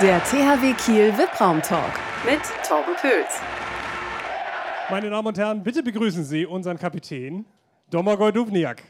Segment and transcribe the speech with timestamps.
[0.00, 1.90] Der THW Kiel VIP-Raum Talk
[2.24, 3.40] mit Torben Pöls.
[4.90, 7.44] Meine Damen und Herren, bitte begrüßen Sie unseren Kapitän
[7.90, 8.84] Domagoj Duvniak.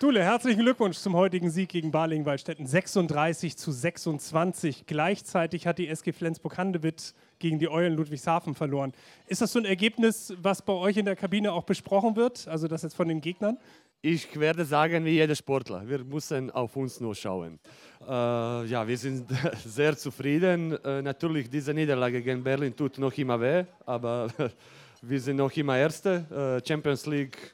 [0.00, 2.66] Dule, herzlichen Glückwunsch zum heutigen Sieg gegen Balingen-Waldstätten.
[2.66, 4.86] 36 zu 26.
[4.86, 8.94] Gleichzeitig hat die SG Flensburg-Handewitt gegen die Eulen Ludwigshafen verloren.
[9.26, 12.48] Ist das so ein Ergebnis, was bei euch in der Kabine auch besprochen wird?
[12.48, 13.58] Also das jetzt von den Gegnern?
[14.00, 17.58] Ich werde sagen, wie jeder Sportler, wir müssen auf uns nur schauen.
[18.00, 19.26] Äh, ja, wir sind
[19.66, 20.82] sehr zufrieden.
[20.82, 24.28] Äh, natürlich, diese Niederlage gegen Berlin tut noch immer weh, aber
[25.02, 26.62] wir sind noch immer Erste.
[26.64, 27.52] Äh, Champions League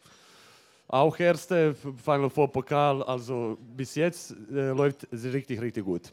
[0.89, 3.03] auch Erste, Final Four Pokal.
[3.03, 6.13] Also bis jetzt äh, läuft es richtig, richtig gut.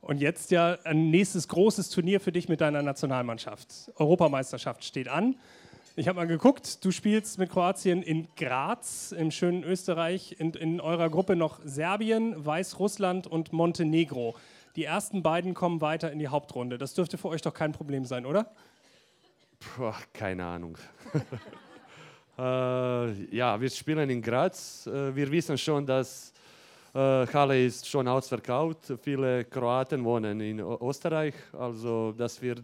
[0.00, 3.92] Und jetzt ja ein nächstes großes Turnier für dich mit deiner Nationalmannschaft.
[3.96, 5.36] Europameisterschaft steht an.
[5.94, 10.80] Ich habe mal geguckt, du spielst mit Kroatien in Graz, im schönen Österreich, in, in
[10.80, 14.34] eurer Gruppe noch Serbien, Weißrussland und Montenegro.
[14.74, 16.78] Die ersten beiden kommen weiter in die Hauptrunde.
[16.78, 18.50] Das dürfte für euch doch kein Problem sein, oder?
[19.60, 20.78] Puh, keine Ahnung.
[22.38, 24.86] äh, ja, wir spielen in Graz.
[24.86, 26.32] Äh, wir wissen schon, dass
[26.94, 28.94] äh, Halle ist schon ausverkauft.
[29.02, 31.34] Viele Kroaten wohnen in Österreich.
[31.52, 32.56] Also, dass wir,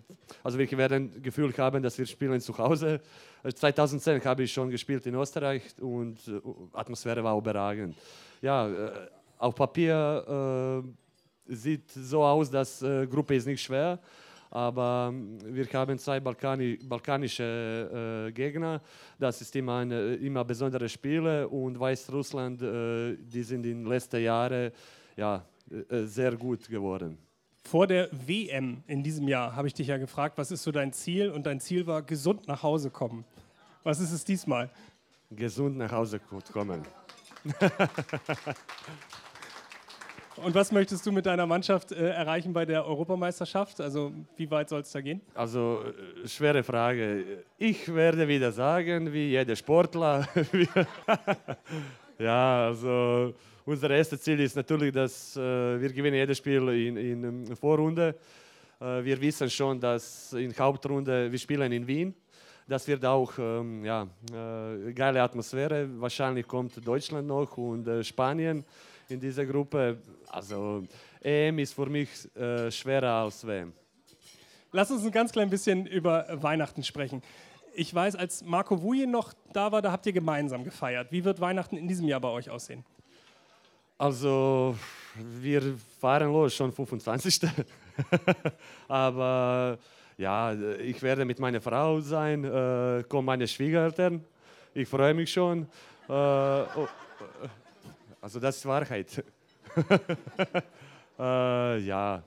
[0.43, 3.01] also wir werden Gefühl haben, dass wir spielen zu Hause.
[3.55, 6.41] 2010 äh, habe ich schon gespielt in Österreich und äh,
[6.73, 7.95] Atmosphäre war überragend.
[8.41, 8.69] Ja,
[9.37, 10.83] auf Papier
[11.49, 15.99] äh, sieht so aus, dass die Gruppe ist nicht schwer ist aber ähm, wir haben
[15.99, 18.81] zwei Balkani, balkanische äh, Gegner.
[19.19, 24.23] Das ist immer, eine, immer besondere Spiele und Weißrussland, äh, die sind in den letzten
[24.23, 24.71] Jahren
[25.17, 27.19] ja, äh, sehr gut geworden.
[27.65, 30.93] Vor der WM in diesem Jahr habe ich dich ja gefragt, was ist so dein
[30.93, 31.31] Ziel?
[31.31, 33.25] Und dein Ziel war gesund nach Hause kommen.
[33.83, 34.71] Was ist es diesmal?
[35.31, 36.21] Gesund nach Hause
[36.53, 36.83] kommen.
[40.45, 43.81] Und was möchtest du mit deiner Mannschaft äh, erreichen bei der Europameisterschaft?
[43.81, 45.21] Also wie weit soll es da gehen?
[45.35, 45.83] Also
[46.25, 47.45] äh, schwere Frage.
[47.57, 50.29] Ich werde wieder sagen, wie jeder Sportler.
[52.19, 53.35] ja, also
[53.65, 58.15] unser erstes Ziel ist natürlich, dass äh, wir gewinnen jedes Spiel in, in, in Vorrunde.
[58.81, 62.15] Äh, wir wissen schon, dass in Hauptrunde wir spielen in Wien.
[62.67, 65.89] Das wird auch ähm, ja, äh, geile Atmosphäre.
[65.99, 68.65] Wahrscheinlich kommt Deutschland noch und äh, Spanien
[69.11, 69.99] in dieser Gruppe.
[70.29, 70.85] Also
[71.21, 73.73] EM ist für mich äh, schwerer als WM.
[74.73, 77.23] Lass uns ein ganz klein bisschen über Weihnachten sprechen.
[77.75, 81.11] Ich weiß, als Marco Wujen noch da war, da habt ihr gemeinsam gefeiert.
[81.11, 82.85] Wie wird Weihnachten in diesem Jahr bei euch aussehen?
[83.97, 84.77] Also,
[85.17, 87.41] wir fahren los schon 25.
[88.89, 89.79] Aber
[90.17, 94.25] ja, ich werde mit meiner Frau sein, äh, kommen meine Schwiegereltern.
[94.75, 95.63] Ich freue mich schon.
[96.09, 96.89] Äh, oh,
[98.21, 99.25] also das ist Wahrheit.
[101.19, 102.23] äh, ja,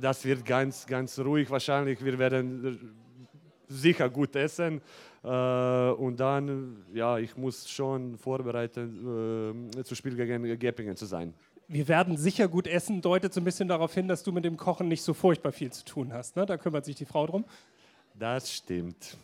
[0.00, 2.02] das wird ganz, ganz ruhig wahrscheinlich.
[2.04, 2.94] Wir werden
[3.68, 4.80] sicher gut essen.
[5.24, 11.32] Äh, und dann, ja, ich muss schon vorbereiten, äh, zu Spiel gegen Geppingen zu sein.
[11.68, 14.56] Wir werden sicher gut essen, deutet so ein bisschen darauf hin, dass du mit dem
[14.56, 16.36] Kochen nicht so furchtbar viel zu tun hast.
[16.36, 16.44] Ne?
[16.44, 17.44] Da kümmert sich die Frau drum.
[18.14, 19.16] Das stimmt.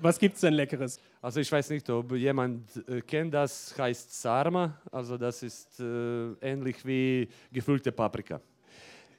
[0.00, 0.98] Was gibt es denn Leckeres?
[1.20, 4.78] Also ich weiß nicht, ob jemand äh, kennt das, heißt Sarma.
[4.90, 8.40] Also das ist äh, ähnlich wie gefüllte Paprika.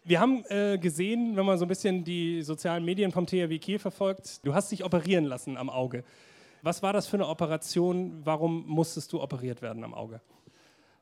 [0.03, 3.79] Wir haben äh, gesehen, wenn man so ein bisschen die sozialen Medien vom THW Kiel
[3.79, 6.03] verfolgt, du hast dich operieren lassen am Auge.
[6.61, 8.21] Was war das für eine Operation?
[8.25, 10.19] Warum musstest du operiert werden am Auge?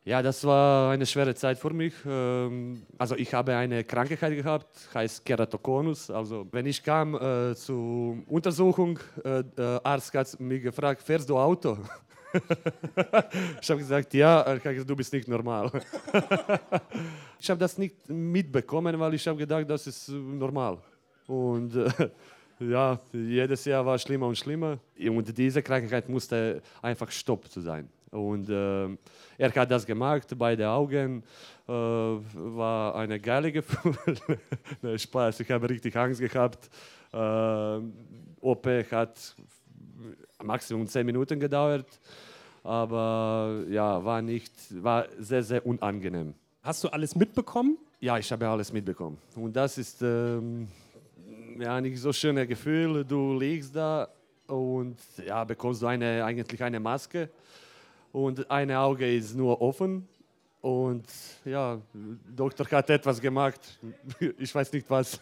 [0.03, 1.93] Ja, das war eine schwere Zeit für mich.
[2.07, 6.09] Ähm, also ich habe eine Krankheit gehabt, heißt Keratokonus.
[6.09, 11.37] Also wenn ich kam äh, zur Untersuchung, äh, der Arzt hat mich gefragt, fährst du
[11.37, 11.77] Auto?
[13.61, 15.69] ich habe gesagt, ja, du bist nicht normal.
[17.39, 20.79] ich habe das nicht mitbekommen, weil ich habe gedacht, das ist normal.
[21.27, 22.09] Und äh,
[22.59, 24.79] ja, jedes Jahr war schlimmer und schlimmer.
[24.97, 27.87] Und diese Krankheit musste einfach Stopp zu sein.
[28.11, 28.89] Und äh,
[29.37, 31.23] er hat das gemacht, beide Augen.
[31.67, 33.95] Äh, war eine geile Gefühl.
[34.81, 36.69] ne, Spaß, ich habe richtig Angst gehabt.
[37.13, 37.79] Äh,
[38.41, 39.35] OP hat
[40.43, 41.87] maximum zehn Minuten gedauert.
[42.63, 44.53] Aber ja, war nicht,
[44.83, 46.33] war sehr, sehr unangenehm.
[46.61, 47.77] Hast du alles mitbekommen?
[48.01, 49.17] Ja, ich habe alles mitbekommen.
[49.35, 50.67] Und das ist ähm,
[51.57, 53.05] ja nicht so schönes Gefühl.
[53.05, 54.09] Du liegst da
[54.47, 57.29] und ja, bekommst du eine, eigentlich eine Maske
[58.11, 60.07] und ein Auge ist nur offen.
[60.61, 61.07] Und
[61.43, 61.81] ja,
[62.35, 63.79] Doktor hat etwas gemacht,
[64.37, 65.19] ich weiß nicht was.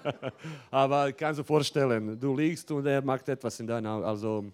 [0.70, 4.06] Aber kannst du vorstellen, du liegst und er macht etwas in deinem Auge.
[4.06, 4.44] Also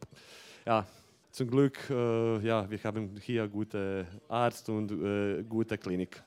[0.65, 0.87] ja,
[1.33, 6.23] zum Glück, äh, ja, wir haben hier gute Arzt und äh, gute Klinik.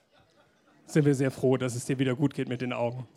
[0.87, 3.07] Sind wir sehr froh, dass es dir wieder gut geht mit den Augen.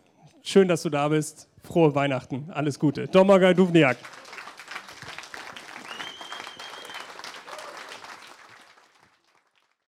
[0.43, 1.49] Schön, dass du da bist.
[1.65, 2.49] Frohe Weihnachten.
[2.51, 3.09] Alles Gute.
[3.09, 3.97] Domaga Duvniak.